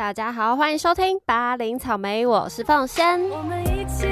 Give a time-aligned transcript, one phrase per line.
[0.00, 3.20] 大家好，欢迎收听八零草莓，我是凤仙。
[3.28, 4.06] 我们一起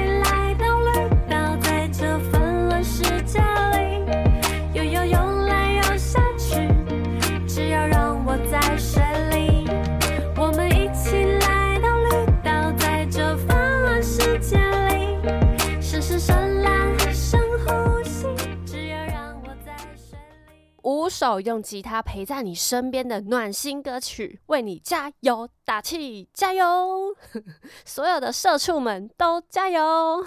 [21.09, 21.39] 手。
[21.41, 27.15] 用吉他陪在你身边的暖心歌曲，为你加油打气，加油！
[27.85, 30.25] 所有的社畜们都加油！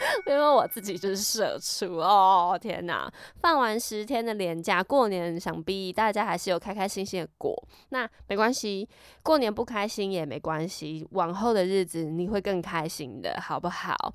[0.26, 3.12] 因为我自己就是社畜哦，天哪！
[3.40, 7.54] 放完十天的年假，过年想必大家还是有开开心心的过。
[7.90, 8.88] 那没关系，
[9.22, 14.14] 过年不开心也没关系，往后的日子你会更开心的，好不好？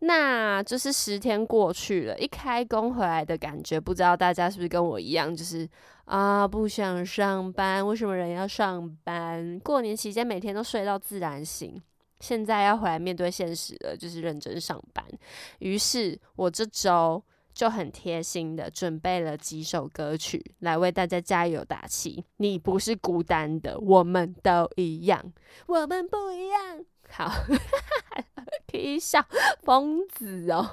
[0.00, 5.68] 那就是十天过去了，一开工回来的感觉，不知道大家是不是跟我一样，就是
[6.06, 9.60] 啊不想上班，为什么人要上班？
[9.60, 11.80] 过年期间每天都睡到自然醒。
[12.20, 15.04] 现在要回来面对现实了，就是认真上班。
[15.58, 17.22] 于是我这周
[17.52, 22.24] 就很贴心的准备了几首歌曲来为大家加油打气。
[22.36, 25.32] 你不是孤单的，我们都一样，
[25.66, 26.84] 我们不一样。
[27.08, 27.30] 好，
[28.70, 29.24] 可以笑
[29.62, 30.68] 疯子哦。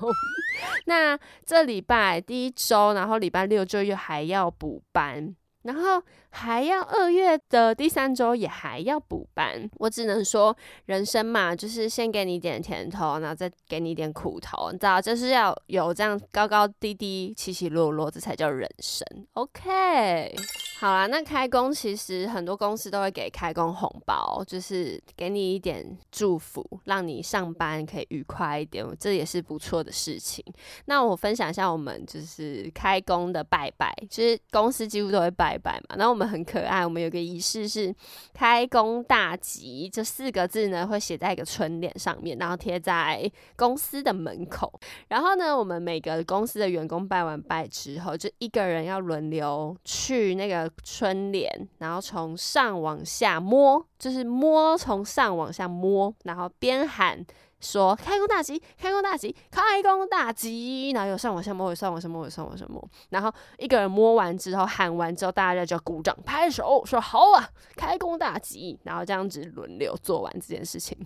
[0.85, 5.35] 那这礼拜第一周，然后礼拜六就又还要补班。
[5.61, 6.03] 然后
[6.35, 19.05] 还要二月的第三周也还要补班，我只能说人生嘛，就是先给你一点甜头，然后再给你一点苦头，你知道，就是要有这样高高低低、起起落落，这才叫人生。
[19.33, 20.35] OK，
[20.79, 30.43] 好啦，那开工其实很多公司都会给开工红包，就是给你一点祝福，让你上班可以愉快一点，这也是不错的事情。
[30.85, 35.95] 那我分享一下我们就是开工的拜拜，就是公司几乎都会拜拜嘛。
[35.95, 37.93] 那我们很可爱，我们有个仪式是
[38.33, 44.71] 开工大吉这四个字呢，会写在一个春联上面，然后贴在公司的门口。
[45.07, 51.49] 然后呢，我们每个公司的员工拜完拜之后，就一个人要轮流去那个春联，
[51.79, 57.25] 然后从上往下摸，就是摸从上往下摸，然后边喊。
[57.63, 70.97] 说开工大吉，开工大吉，开工大吉，然后有上往下摸，有上往下摸，有上往下摸，然后一个人摸完之后喊完之后，大家就鼓掌拍手说好啊，开工大吉，然后这样子轮流做完这件事情。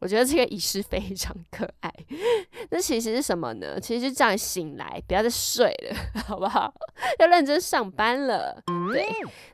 [0.00, 1.92] 我觉得这个仪式非常可爱。
[2.70, 3.78] 那其实是什么呢？
[3.80, 5.96] 其实就叫你醒来，不要再睡了，
[6.26, 6.72] 好不好？
[7.18, 8.62] 要认真上班了。
[8.92, 9.08] 对，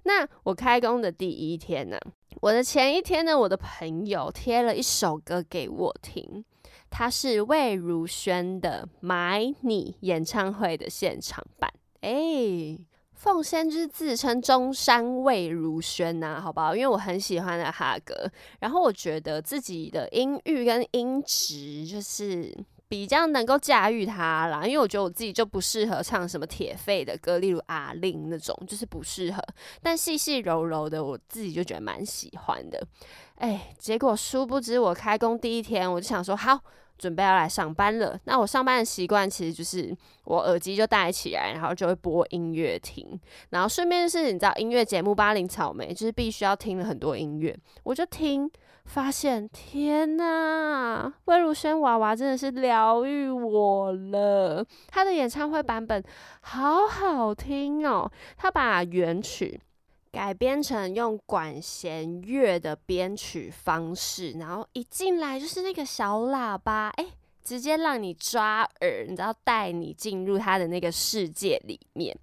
[0.04, 1.98] 那我开工的第一天呢？
[2.40, 6.44] 我的前一天呢，我的朋友贴了一首歌给我听，
[6.90, 11.72] 它是魏如萱的《买你》演唱会的现场版。
[12.02, 12.78] 哎，
[13.14, 16.76] 凤仙就是自称中山魏如萱呐，好不好？
[16.76, 18.30] 因为我很喜欢的哈歌，
[18.60, 22.54] 然后我觉得自己的音域跟音质就是。
[22.94, 29.42] 比较能够驾驭它啦，因为我觉得我自己就不适合唱什么铁肺的歌，例如阿令那种，就是不适合。
[29.82, 32.80] 但细细柔柔的，我自己就觉得蛮喜欢的。
[33.34, 36.56] 哎，结果殊不知我开工第一天，我就想说好，
[36.96, 38.16] 准备要来上班了。
[38.26, 39.92] 那我上班的习惯其实就是
[40.26, 43.18] 我耳机就戴起来，然后就会播音乐听，
[43.50, 48.48] 然后顺便是你知道音乐节目《巴林草莓》，就是必须要听了很多音乐，我就听。
[48.84, 54.64] 发现天呐，魏如萱娃娃真的是疗愈我了。
[54.88, 56.02] 她的演唱会版本
[56.42, 59.60] 好好听哦，她把原曲
[60.12, 67.06] 改编成用管弦乐的编曲方式，然后一进来就是那个小喇叭，哎，
[67.42, 72.16] 直接让你抓耳，你知道带你进入他的那个世界里面。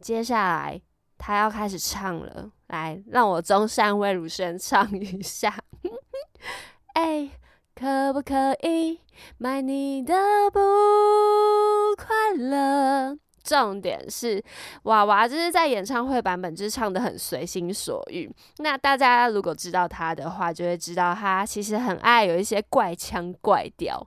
[0.00, 0.80] 接下来
[1.16, 5.54] 他要开始唱了，来让我中山魏如萱唱一下。
[6.94, 7.30] 哎，
[7.74, 9.00] 可不可以
[9.38, 10.14] 买你的
[10.52, 10.60] 不
[11.96, 13.16] 快乐？
[13.44, 14.42] 重点是
[14.82, 18.28] 娃娃就是在演唱会版本就是唱的很随心所欲。
[18.58, 24.04] 那大家如果知道他的话，就会知道他其实很爱有一些怪腔怪调。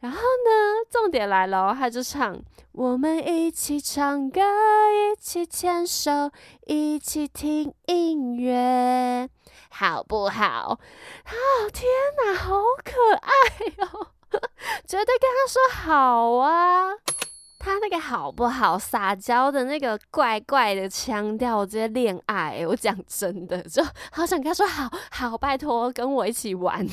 [0.00, 2.40] 然后呢，重点来了，他就唱：
[2.72, 6.30] 我们一起唱歌，一起牵手，
[6.66, 9.28] 一起听音乐。
[9.70, 10.78] 好不好？
[11.24, 11.32] 啊，
[11.72, 11.90] 天
[12.24, 13.30] 哪，好可爱
[13.86, 14.08] 哦！
[14.86, 16.90] 绝对跟他说好啊！
[17.58, 22.64] 他那个好不好撒娇的那个怪怪的腔调，我直接恋爱。
[22.66, 26.86] 我讲真的，就好想跟他说好好，拜托跟我一起玩。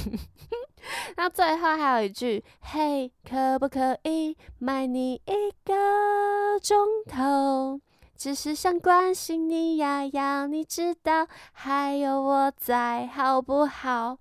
[1.15, 6.77] 那最后还有一句，嘿，可不可以买你一个钟
[7.07, 7.79] 头？
[8.15, 14.17] 只是想关心你呀，要你知道还有我在，好不好？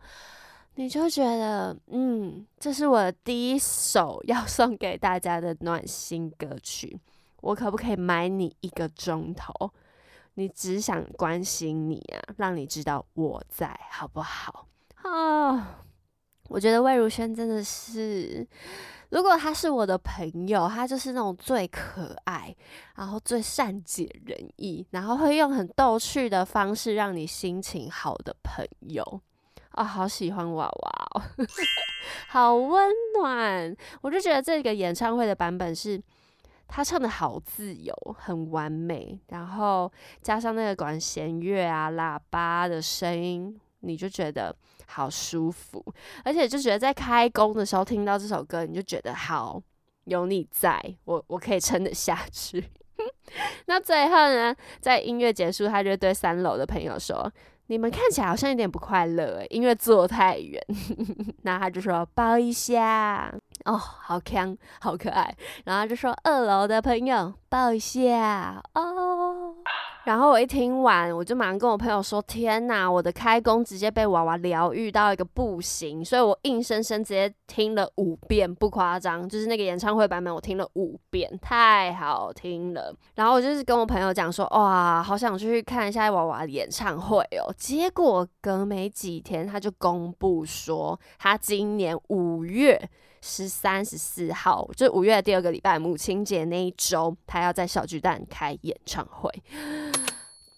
[0.74, 6.98] 你就觉得，嗯，这是我第一首要送给大家的暖心歌曲。
[7.40, 9.70] 我可不可以买你一个钟头？
[10.34, 14.66] 你只想关心你啊，让你知道我在，好不好？
[15.02, 15.83] 啊，
[16.48, 18.46] 我觉得魏如萱真的是，
[19.10, 22.54] 如果他是我的朋友，他就是那种最可爱，
[22.96, 29.20] 然后最善解人意，然后会用很逗趣的方式让你心情好的朋友。
[29.70, 31.22] 啊，好喜欢娃娃哦，
[32.28, 33.76] 好温暖。
[34.02, 36.00] 我就觉得这个演唱会的版本是，
[36.68, 39.90] 他唱的好自由，很完美，然后
[40.22, 44.54] 加上那个管弦乐啊、喇叭的声音，你就觉得
[44.86, 45.84] 好舒服，
[46.24, 49.62] 而且就觉得在开工的时候听到这首歌，你就觉得好
[50.04, 52.64] 有你在，我我可以撑得下去。
[53.66, 57.32] 那最后呢，在音乐结束，他就对三楼的朋友说。
[57.68, 60.62] 你们看起来好像有点不快乐诶，因为坐太远。
[61.44, 63.34] 然后他就说抱一下，
[63.64, 65.34] 哦，好强，好可爱。
[65.64, 69.33] 然后就说二楼的朋友抱一下，哦。
[70.04, 82.94] 然后我一听完，我就马上跟我朋友说：“天哪，我的开工直接被娃娃疗愈到一个不行！”所以我硬生生直接听了五遍，不夸张，就是那个演唱会版本，我听了五遍，太好听了。
[83.14, 92.78] 然后我就是跟我朋友讲说：“哇，好想去看一下娃娃的演唱会哦！”结果隔没几天，他就公布说，他今年五月
[93.26, 99.32] 十三、十四号，就是五月的第二个礼拜，母亲节那一周，他要在小巨蛋开演唱会。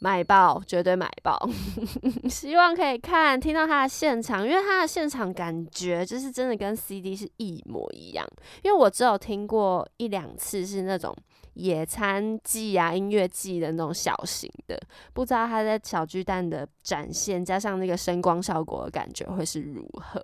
[0.01, 1.49] 买爆，绝对买爆！
[2.29, 8.27] 希望可以看听到他的现场，因为他的现场感觉就是真的跟 CD 是一模一样。
[8.63, 11.17] 因为我只有听过一两次是那种
[11.55, 14.79] 野餐季啊、音乐季的那种小型的，
[15.15, 20.21] 不知道他在小巨蛋的展现加上那个声光效果的感觉会是如何。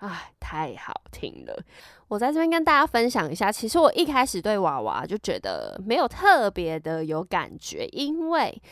[0.00, 1.62] 唉，太好听了！
[2.06, 8.62] 我在这边跟大家分享一下，其实我一开始对娃娃就觉得没有特别的有感觉，因为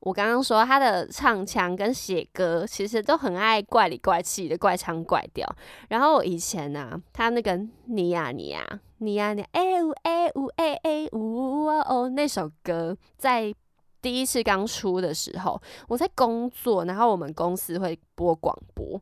[0.00, 5.48] 我刚刚说他的唱腔跟写歌其实都很爱怪里怪气的怪腔怪调。
[5.88, 7.56] 然后我以前呢，他那个
[7.86, 13.54] 你呀你呀你呀你哎呜哎呜哎哎呜哦哦那首歌，在
[14.00, 19.00] 第一次刚出的时候，我在工作，然后我们公司会播广播。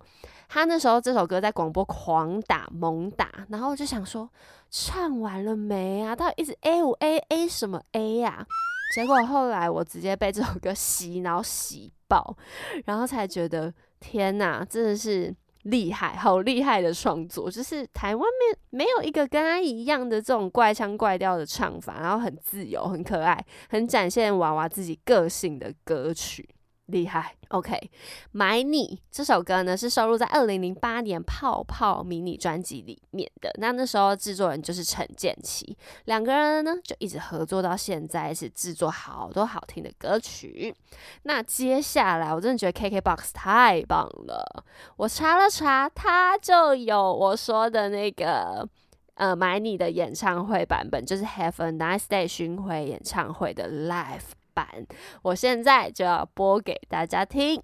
[0.52, 4.28] 他那时候这首歌在广播狂打猛打，然后我就想说，
[4.68, 6.16] 唱完了没啊？
[6.16, 8.44] 到底一直 A 五 A A 什么 A 呀？
[8.92, 12.36] 结果后来我直接被这首歌洗脑洗爆，
[12.84, 15.32] 然后才觉得天哪，真的是
[15.62, 17.48] 厉害，好厉害的创作！
[17.48, 26.48] 就是台湾面没有一个跟他一样的这种怪腔怪调的唱法，然后很自由、很可爱、很展现娃娃自己个性的歌曲。
[26.90, 27.90] 厉害，OK，
[28.32, 33.50] 买你这首歌呢是收录在二零零八年泡泡迷你专辑里面的。
[33.58, 40.74] 那那时候制作人就是陈建奇，两个人呢就一直合作到现在，是制作好多好听的歌曲。
[41.22, 44.64] 那接下来我真的觉得 KKBOX 太棒了，
[44.96, 48.68] 我查了查，它就有我说的那个
[49.14, 54.39] 呃买你的演唱会版本，就是 Have a Nice Day 巡回演唱会的 Live。
[54.60, 54.86] 版，
[55.22, 57.62] 我现在就要播给大家听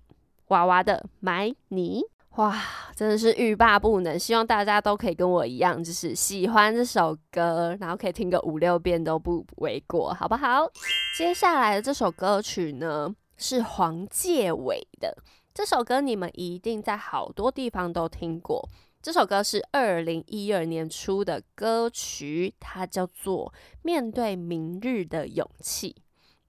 [0.48, 2.02] 娃娃的《买你》
[2.40, 2.54] 哇，
[2.94, 10.70] 真的是欲罢不能，希望大家都可以跟我一样，就是喜欢这首歌，然后可以听个五六遍都不为过，好不好？
[11.18, 15.16] 接下来的这首歌曲呢，是黄介伟的，
[15.52, 18.66] 这首歌你们一定在好多地方都听过，
[19.02, 25.96] 这首歌是二零一二年出的歌曲，它叫做《面对明日的勇气》。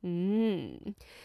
[0.04, 0.80] 嗯，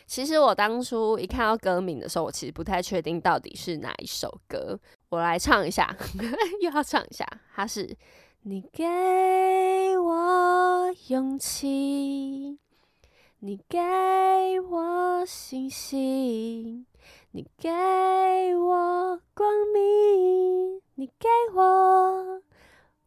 [0.06, 4.78] 其实我当初一看到歌名的时候，我其实不太确定到底是哪一首歌。
[5.10, 5.94] 我来唱一下，
[6.62, 7.26] 又要唱一下。
[7.54, 7.96] 它是
[8.42, 8.84] 你给
[9.98, 12.58] 我勇气，
[13.40, 13.78] 你给
[14.60, 16.86] 我信心，
[17.32, 17.68] 你给
[18.56, 22.42] 我光明，你给我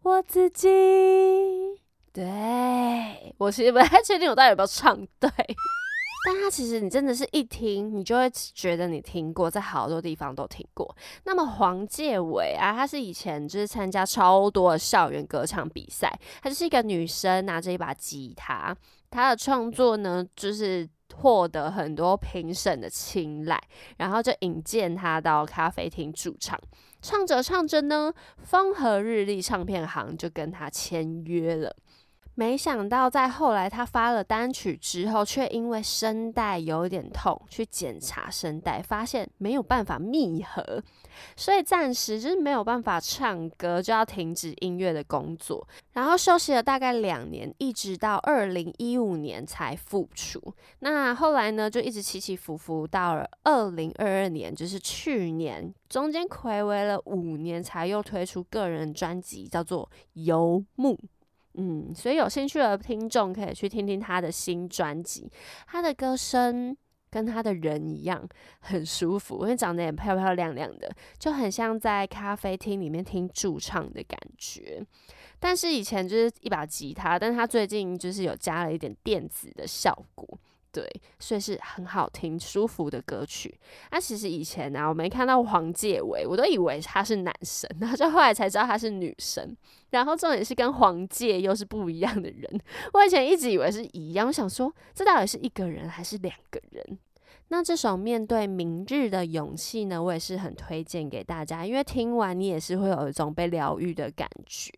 [0.03, 1.84] 我自己。
[2.15, 5.29] 对我其实不太确定我到底有没有唱对，
[6.25, 10.95] 但他其实你真的是一听，你就会觉得你听过，在好多地方都听过。
[11.25, 16.09] 那么黄介伟啊，他是以前就是参加超多的校园歌唱比赛，
[16.41, 18.73] 他就是一个女生拿着一把吉他，
[19.11, 23.61] 她的创作呢就是获得很多评审的青睐，
[23.97, 26.57] 然后就引荐他到咖啡厅驻唱，
[27.01, 31.75] 唱着唱着呢，风和日丽唱片行就跟他签约了。
[32.35, 40.83] 没想到在后来他发了单曲之后，却因为声带有点痛，去检查声带，发现没有办法密合，
[41.37, 50.41] 所以暂时就是没有办法唱歌，就要停止音乐的工作，然后休息了大概两年，一直到二零一五年才复出。
[50.79, 60.93] 那后来呢，就一直起起伏伏，到了二零二二年，就是去年，中间暌违了五年，才又推出个人专辑，叫做《游牧》。
[61.57, 65.31] 嗯，所以有兴趣的听众可以去听听他的新专辑。
[65.67, 66.75] 他的歌声
[67.09, 68.27] 跟他的人一样，
[68.59, 74.85] 很舒服，因为长得也漂漂亮亮的，就很像在咖啡厅里面听驻唱的感觉。
[75.39, 80.39] 但是以前就是一把吉他，但他最近就是有加了一点电子的效果。
[80.75, 80.85] 对，
[81.19, 83.57] 所以是很好听、舒服的歌曲。
[83.91, 89.55] 那其实以前呢，我没看到黄介伟，我都以为他是男生，然后就后来才知道他是女生。
[89.91, 96.99] 然后重点是跟黄介又是不一样的人，我以前一直以为是一样，我想说这到底是一个人还是两个人？
[97.47, 104.71] 那这首《面对明日的勇气》呢，我也是很推荐给大家，因为听完你也是会有一种被疗愈的感觉。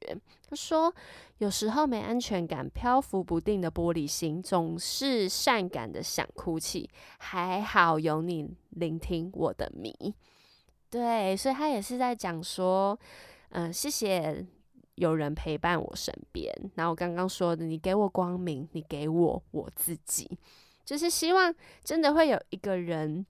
[0.50, 0.94] 他说。
[1.40, 6.90] 有时候没安全感、漂浮不定的玻璃心，总是善感的想哭泣。
[7.20, 9.94] 还好有你聆听我的谜，
[10.90, 13.00] 对，所以他也是在讲说，
[13.50, 14.44] 嗯，谢谢
[14.96, 16.52] 有人陪伴我身边。
[16.74, 20.28] 然后我刚刚说的，你给我光明，你给我我自己，
[20.88, 21.54] 就是希望
[21.84, 23.26] 真的会有一个人。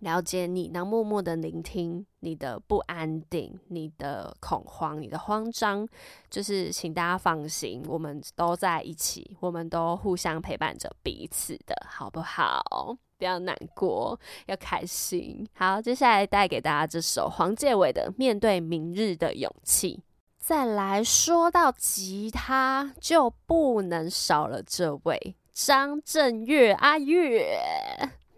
[0.00, 5.86] 了解你，然后默默的聆听你的不安定、你的恐慌、你的慌张，
[6.30, 12.96] 就是请大家放心，我们都在一起，我们都互相陪伴着彼此的，好不好？
[13.18, 15.46] 不要难过，要开心。
[15.52, 19.96] 好，接下来带给大家这首黄建伟的《面对明日的勇气》。
[20.38, 25.36] 再来说到吉他，就不能少了这位
[25.66, 27.54] 张震岳阿岳。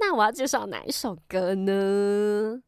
[0.00, 2.60] 那我要介绍哪一首歌呢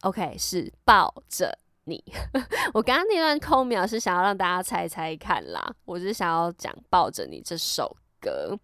[0.00, 2.02] ？OK，是抱着你。
[2.72, 8.58] 我刚刚那段空秒是想要让大家猜猜看啦，我是想要讲抱着你这首歌。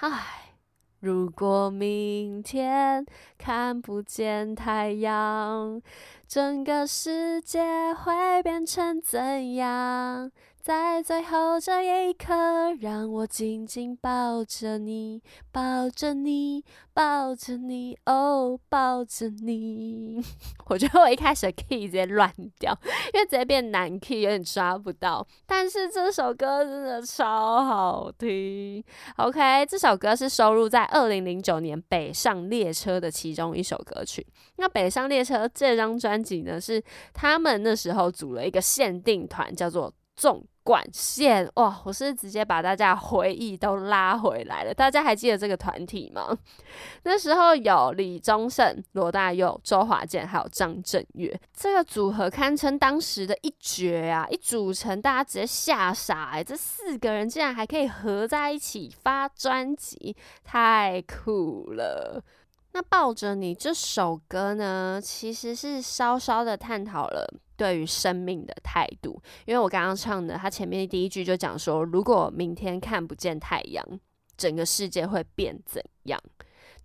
[0.00, 0.56] 唉，
[0.98, 3.06] 如果明天
[3.38, 5.80] 看不见太阳，
[6.26, 10.32] 整个世界会变成怎样？
[10.62, 16.64] 在最后这一刻，让我紧紧抱着你，抱着你，
[16.94, 20.22] 抱着你，哦，抱着你。
[20.70, 22.72] 我觉得我一开始的 key 直接乱掉，
[23.12, 25.26] 因为直接变难 key，有点抓不到。
[25.46, 28.84] 但是这首歌真的超好听。
[29.16, 34.24] OK，这首歌是收录在二零零九年《北上列车》的其中一首歌曲。
[34.58, 36.80] 那《北上列车》这张专辑呢，是
[37.12, 40.46] 他们那时候组了一个限定团，叫做纵。
[40.64, 41.82] 管线哇！
[41.84, 44.72] 我是直接把大家回忆都拉回来了。
[44.72, 46.38] 大家还记得这个团体吗？
[47.02, 54.24] 那时候有李宗盛、罗大佑、周华健，还有张震岳，这个组合堪称当时的一绝啊！
[54.30, 56.44] 一组成，大家直接吓傻哎！
[56.44, 62.22] 这四个人竟然还可以合在一起发专辑，太酷了！
[62.74, 67.28] 那抱着你这首歌呢，其实是稍稍的探讨了。
[67.62, 73.86] 对于生命的态度，因为我刚刚唱的，他前面第一句就讲说，如果明天看不见太阳，
[74.36, 76.20] 整个世界会变怎样？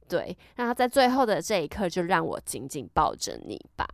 [0.08, 3.88] 对，那他在最后的这一刻，就让我紧紧抱着你吧。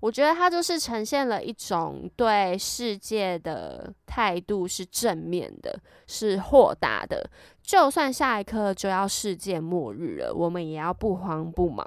[0.00, 7.30] 我觉得他就是呈现了一种对世界的态度是正面的，是豁达的。
[7.62, 11.86] 就算下一刻就要世界末日了，我们也要不慌不忙。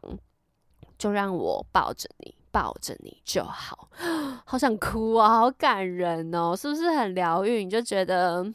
[0.98, 2.34] 就让我抱着你。
[2.52, 3.90] 抱着你就好，
[4.46, 7.64] 好想哭啊，好感人哦，是不是很疗愈？
[7.64, 8.46] 你就觉得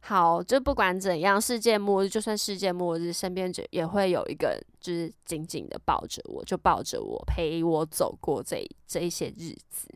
[0.00, 9.88] 好，就不管怎样，世界末日，就算世界末日，身边就也会有一个，就是紧紧的抱着我，就抱着我，陪我走过这这一些日子。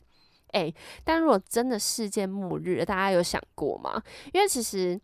[0.53, 0.73] 哎，
[1.05, 4.03] 但如果真的世界末日，大家有想过吗？
[4.33, 4.99] 因为其实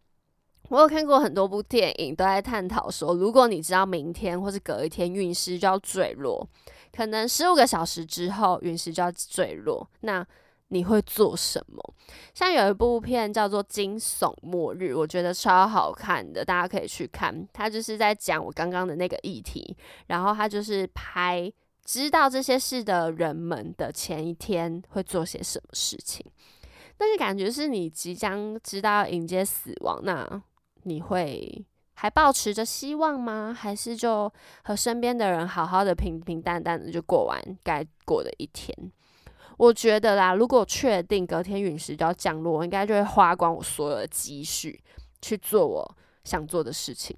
[0.72, 6.48] 我有看过很多部电影，都在探讨说，如果你知道明天或是隔一天陨石就要坠落。
[6.90, 10.26] 可能十五个小时之后，陨石就要坠落，那
[10.68, 11.94] 你会做什么？
[12.32, 17.46] 像有一部片叫做《惊悚末日》，我觉得超好看的，大家可以去看。
[17.52, 19.76] 它就是在讲我刚刚的那个议题，
[20.06, 21.52] 然后他就是拍
[21.84, 26.24] 知道这些事的人们的前一天会做些什么事情。
[26.96, 30.42] 但是感觉是你即将知道迎接死亡，那
[30.84, 31.64] 你会？
[31.94, 33.56] 还保持着希望吗？
[33.56, 34.32] 还是就
[34.64, 38.76] 和身边的人好好的平平淡淡的就过完该过的一天？
[39.58, 44.82] 我觉得啦，如果确定隔天陨石就要降落，我应该就会花光我所有的积蓄，
[45.20, 47.16] 去做我想做的事情。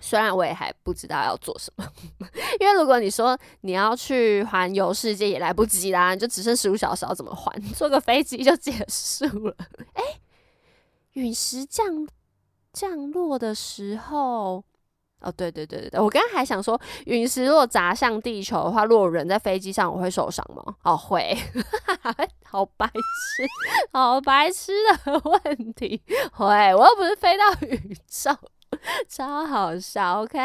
[0.00, 1.86] 虽然我也还不知道要做什么，
[2.58, 7.60] 因为如果你说你要去环游世界，也来不及啦，就只剩十五小时，要怎么环？
[7.74, 9.54] 坐个飞机就结束了。
[9.92, 10.02] 哎，
[11.12, 12.06] 陨石降
[12.72, 14.62] 降落的时候，
[15.20, 20.74] 哦，对对对对对，我刚刚还想说，陨石如果砸向地球的话，如果人在飞机上，我会受伤吗？
[20.82, 21.36] 哦，会，
[22.44, 23.46] 好白痴，
[23.92, 24.72] 好白痴
[25.04, 26.02] 的问题，
[26.32, 28.30] 会，我又不是飞到宇宙。
[29.08, 30.40] 超好笑，OK。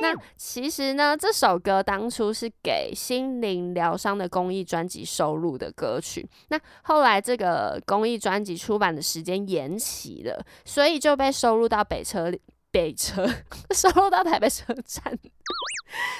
[0.00, 6.28] 那其实呢，这首歌当初是给心灵疗伤的公益专辑收录的歌曲。
[6.48, 12.32] 那后来这个公益专辑出版的时间延期了，所以就被收录到北车
[12.70, 13.26] 北车，
[13.74, 15.18] 收录到台北车站。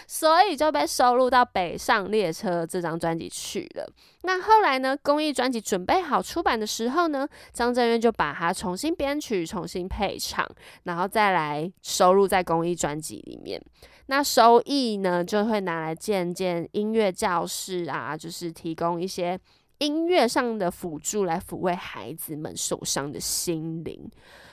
[0.06, 3.88] 所以就被收录到《北上列车》这张专辑去了。
[4.22, 4.96] 那后来呢？
[5.02, 10.44] 公益专辑准备好出版的时候呢，张震岳就把它重新编曲、重新配唱，
[10.84, 13.60] 然后再来收录在公益专辑里面。
[14.06, 19.38] 那收益呢，就会拿来建建音乐教室啊，就是提供一些
[19.78, 24.10] 音乐上的辅助，来抚慰孩子们受伤的心灵。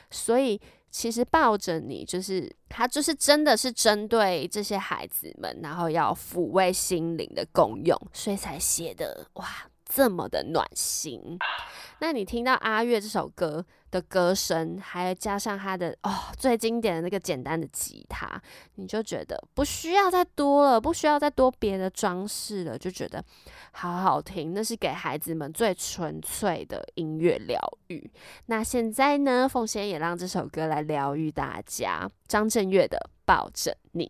[0.10, 0.60] 所以。
[0.94, 9.48] 其实抱着你，就是他，就是真的是针对这些孩子们，然后要抚慰心灵的功用，所以才写的哇。
[9.96, 11.38] 这么的暖心，
[12.02, 18.42] 那你听到阿月这首歌的歌声，还加上他的哦最经典的那个简单的吉他，
[18.76, 23.24] 你就觉得不需要再多了，不需要再多别的装饰了，就觉得
[23.72, 24.52] 好好听。
[24.56, 28.12] 那是给孩子们最纯粹的音乐疗愈。
[28.48, 32.10] 那现在呢，凤仙也让这首歌来疗愈大家。
[32.28, 34.08] 张震岳的《抱着你》。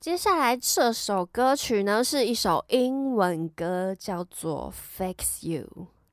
[0.00, 4.72] 接下来这首歌曲呢，是一首英文歌，叫做
[5.14, 5.66] 《Fix You》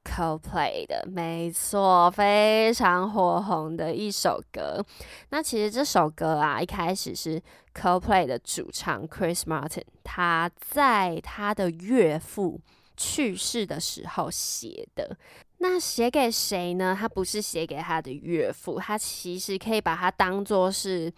[0.07, 4.81] Co-Play 的，没错，非常火红的一首歌。
[5.29, 7.41] 那其实这首歌啊，一开始是
[7.75, 12.61] Co-Play 的主唱 Chris Martin，他在他的岳父
[12.95, 15.17] 去世的时候写的。
[15.57, 16.95] 那写给谁呢？
[16.97, 21.11] 他不是写给他的岳父，他其实可以把它当做是。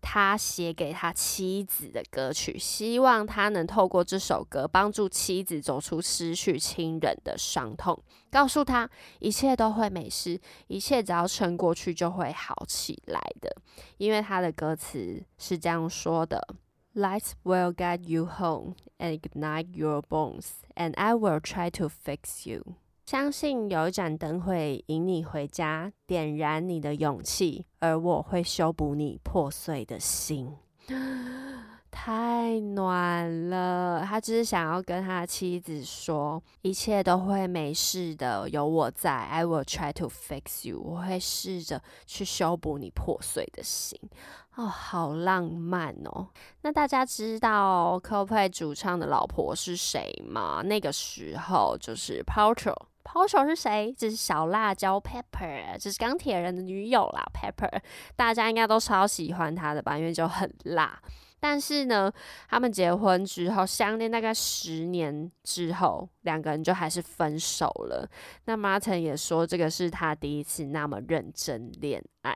[0.00, 13.54] 他写给他妻子的歌曲，希望他能透过这首歌帮助妻子走出失去亲人的伤痛，告诉他一切都会没事，一切只要撑过去就会好起来的。
[13.98, 16.54] 因为他的歌词是这样说的
[16.94, 22.76] ：“Lights will get you home and ignite your bones, and I will try to fix you。”
[23.10, 30.54] 相信有一盏灯会引你回家，点燃你的勇气，而我会修补你破碎的心。
[31.90, 39.12] 太暖了，他只是想要跟他妻子说，一切都会没事的，有我在。
[39.12, 43.98] I will try to fix you，我会试着去修补你破碎的心。
[44.56, 46.28] 哦，好浪漫哦。
[46.62, 50.60] 那大家知道 c o p l a y 主唱的老婆是谁吗？
[50.64, 53.94] 那个时候就是 p o r t r o p o s h 是谁？
[53.96, 57.24] 这是小辣椒 Pepper，这是钢铁人的女友啦。
[57.32, 57.80] Pepper，
[58.16, 59.96] 大家应该都超喜欢她的吧？
[59.96, 61.00] 因为就很辣。
[61.42, 62.12] 但是呢，
[62.48, 68.06] 他们结婚之后，相恋大概十年之后，两个人就还是分手了。
[68.44, 72.34] 那 Martin 也说，这个是他第一次那么认真恋爱。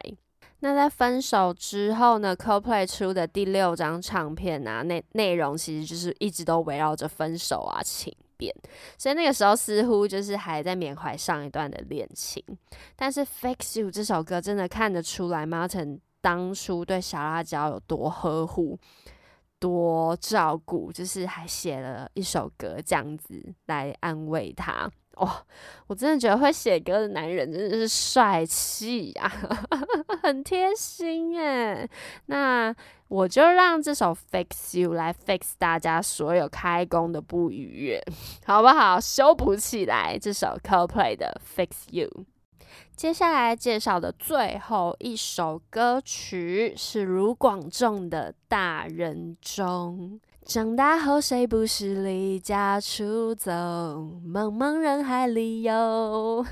[0.65, 8.11] 那在分手之后呢？CoPlay 出的第六张唱片啊，内内容其实就是一直都围绕着分手啊情。
[8.37, 8.53] 变，
[8.99, 12.43] 所以那个时候似乎就是还在缅怀上一段的恋情。
[12.97, 18.77] 但是《Fix You》这首歌真的看得出来，Martin 当初对小辣椒有多呵护、
[19.61, 24.91] 多照顾，就是还写了一首歌这样子来安慰他。
[25.19, 25.45] 哇，
[25.87, 29.31] 我真的觉得会写歌的男人真的是帅气呀，
[30.23, 31.89] 很贴心哎。
[32.27, 32.75] 那
[33.09, 38.03] 我就让这首《Fix You》来 fix 大家所有开工的不愉悦，
[38.47, 38.99] 好不好？
[39.01, 42.09] 修补起来这首 CoPlay 的《Fix You》。
[42.97, 50.21] 接下来介绍的最后一首歌曲是卢广仲的《大人中》。
[50.45, 53.51] 长大后，谁不是离家出走？
[53.51, 56.45] 茫茫人海里游，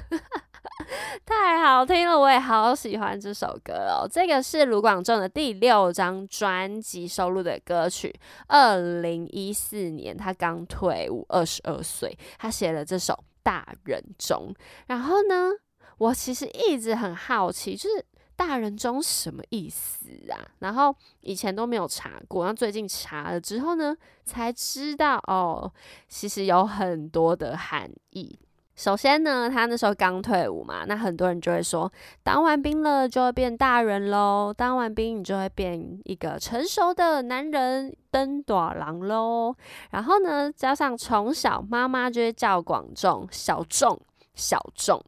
[1.27, 4.09] 太好听了，我也好喜欢这首歌哦。
[4.11, 8.19] 这个是卢广仲的第六张专辑收录的歌曲。
[8.49, 14.55] 二零一四年，他刚退伍，二十二岁，他写了这首《大人中》。
[14.87, 15.51] 然后呢，
[15.99, 18.07] 我其实一直很好奇，就是。
[18.45, 20.37] 大人中什么意思啊？
[20.59, 25.73] 然后以前都没有查过，然后最近查了之后呢，才知道哦，
[26.09, 28.39] 其实有很多的含义。
[28.75, 31.91] 首先呢，他那时候刚退伍嘛，那很多人就会说，
[32.23, 39.55] 当完兵了就会变大人喽，当完兵你就会变一个成熟的男人，登短郎喽。
[39.91, 44.01] 然后呢，加上从小妈妈就会叫广仲小仲
[44.35, 45.01] 小仲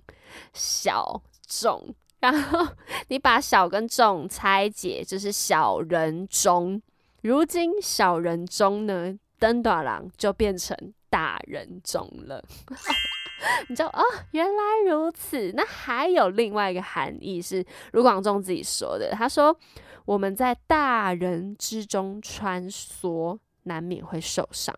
[0.53, 1.95] 小仲，
[2.25, 2.67] 然后
[3.09, 6.81] 你把小跟中拆解，就是小人中。
[7.21, 10.75] 如今小人中呢，登短郎就变成
[11.11, 12.43] 大人中了。
[13.69, 15.53] 你就哦，原来如此。
[15.55, 19.11] 那还有另外一个含义是卢广仲自己说的。
[19.11, 19.55] 他说
[20.07, 24.75] ：“我们在大人之中穿梭，难免会受伤。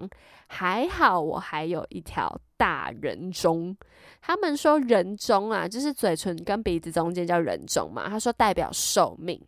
[0.48, 3.76] 还好我还有一条大人中。
[4.20, 8.08] 他们说人中啊，就是嘴唇跟鼻子中间叫人中嘛。
[8.08, 9.40] 他说代表寿命，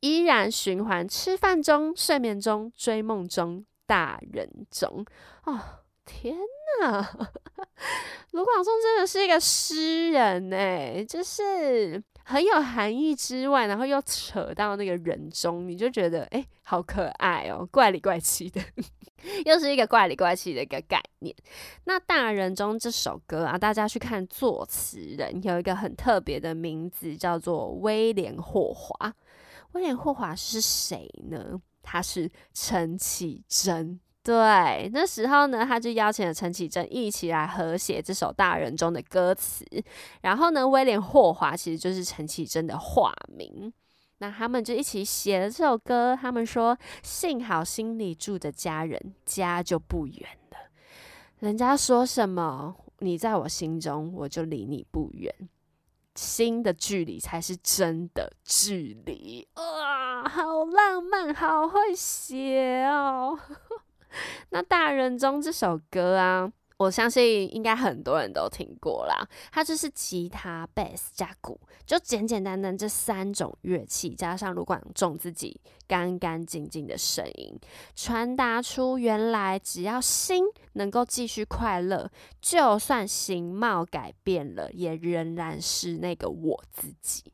[0.00, 5.04] 依然循环，吃饭中、睡眠中、追梦中、大人中。
[5.44, 5.60] 哦，
[6.04, 6.36] 天！
[6.82, 7.00] 啊，
[8.32, 18.60] 卢广仲真的是一个诗人哎，就是很有含义之外，然后又扯到那个人中，你就觉得哎，好可爱哦，怪里怪气的，
[19.44, 21.34] 又是一个怪里怪气的一个概念。
[21.84, 29.14] 那大人中这首歌啊，大家去看作词人有一个很特别的名字，叫做威廉霍华。
[29.72, 31.60] 威廉霍华是谁呢？
[31.82, 34.00] 他是陈绮贞。
[34.24, 39.66] 对，那时候呢，他就邀请了陈绮贞一起来合写这首《大人中》的歌词。
[40.22, 43.70] 然后呢，威廉霍华其实就是陈绮贞的化名。
[44.18, 46.16] 那他们就一起写了这首歌。
[46.18, 50.56] 他们说：“幸好心里住着家人，家就不远了。
[51.40, 55.30] 人家说什么，你在我心中，我就离你不远。
[56.14, 63.38] 心的距离才是真的距离。”哇，好浪漫，好会写哦。
[64.50, 69.26] 那大人中这首歌啊，我相信应该很多人都听过啦。
[69.52, 77.58] 它就是吉他、贝斯加鼓，就简简单单这三种乐器，加上卢广仲自己干干净净的声音，
[77.94, 87.32] 传达出原来只要心能够继续快乐，就算形貌改变了，也仍然是那个我自己。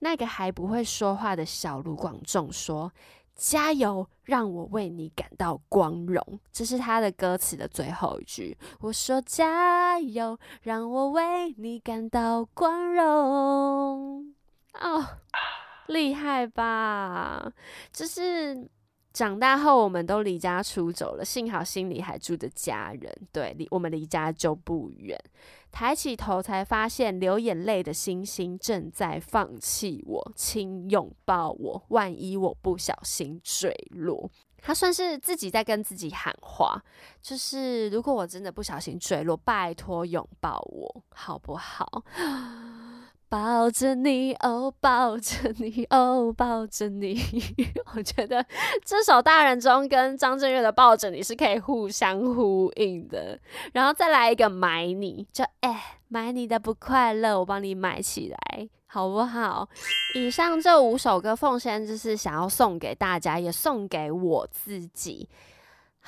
[0.00, 2.92] 那个还不会说话的小卢广仲说。
[3.38, 6.40] 加油，让我为你感到光荣。
[6.52, 8.54] 这是他的歌词的最后一句。
[8.80, 14.34] 我说加油，让我为你感到光荣。
[14.74, 15.06] 哦，
[15.86, 17.50] 厉害吧？
[17.90, 18.68] 就是。
[19.10, 23.12] 长大后，我们都离家出走了，幸好心里还住着家人。
[23.32, 25.18] 对，离我们离家就不远。
[25.78, 31.84] 抬起头，才发现流眼泪的星星正在放弃我，请拥抱我。
[31.90, 34.28] 万一我不小心坠落，
[34.60, 36.82] 他算是自己在跟自己喊话，
[37.22, 42.02] 就是如果我真的不小心坠落，拜托拥抱我，好不好？
[43.28, 47.20] 抱着你，哦，抱着你，哦，抱着你。
[47.94, 48.44] 我觉得
[48.84, 53.38] 这首《大人中》跟张震岳的《抱着你》是可以互相呼应的。
[53.74, 59.68] 然后再来一个买你，就哎，买你的不快乐，我帮你买起来，好不好？
[60.14, 65.28] 以上这五首歌，奉献就是想要送给大家，也送给我自己。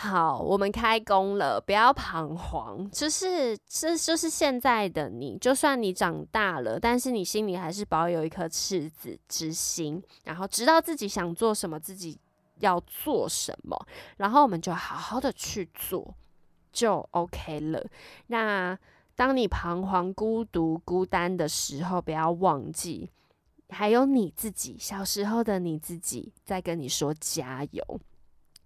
[0.02, 2.90] 好，我们开工了，不要彷徨。
[2.90, 12.18] 就是这就是现在的你，就算你长大了，但是你心里还是保有一颗赤子之心，然后知道自己想做什么，自己
[12.60, 13.78] 要做什么，
[14.16, 16.14] 然后我们就好好的去做，
[16.72, 17.86] 就 OK 了。
[18.28, 18.78] 那
[19.14, 23.10] 当你彷徨、孤独、孤单的时候，不要忘记，
[23.68, 28.00] 还有你自己小时候的你自己在跟你说加油。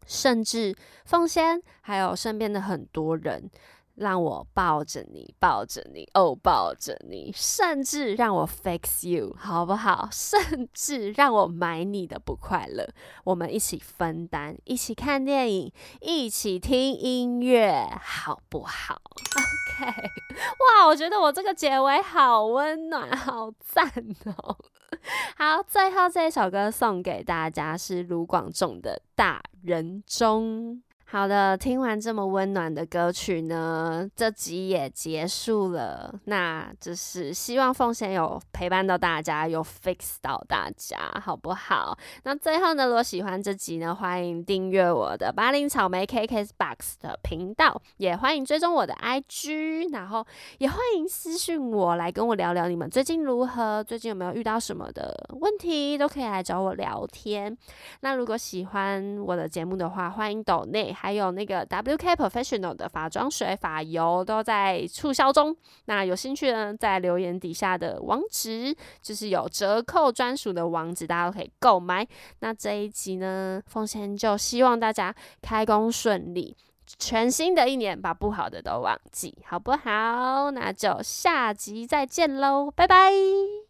[0.06, 3.50] 甚至奉先，还有身边的很多人，
[3.96, 10.08] 让我抱着你，抱着你，哦，抱着你，甚至让我 fix you，好不好？
[10.12, 12.88] 甚至让我买你的不快乐，
[13.24, 23.86] 我们一起分担，一起看电影，一起听音乐，好不好？OK，哇，我觉得我这个结尾好温暖，好赞
[24.24, 24.56] 哦。
[25.36, 30.76] 好，最后这一首歌送给大家，是卢广仲的《大人中》。
[31.14, 36.12] 好的，听完这么温暖的歌曲呢，这集也结束了。
[36.24, 41.96] 那就是希望奉献有陪伴到大家，有 fix 到大家，好不好？
[42.24, 50.26] 那最后呢，如果喜欢这集呢，欢迎订阅我的八零草莓 KK Box 的频道，也欢迎追踪我的 IG，然后
[50.58, 57.56] 也欢迎私讯我来跟我聊聊你们最近如何，最近有没有遇到什么的问题，都可以来找我聊天。
[58.00, 60.92] 那如果喜欢我的节目的话，欢迎抖内。
[61.04, 65.54] 还有那个 WK Professional 的发妆水、发油都在促销中。
[65.84, 72.08] 那有兴趣呢，在留言底下的网址就是有折扣专属的网址，大家都可以购买。
[72.38, 76.56] 那这一集呢，奉先就希望大家开工顺利。
[76.98, 80.50] 全新的一年，把不好的都忘记，好不好？
[80.52, 83.63] 那就下集再见喽，拜拜。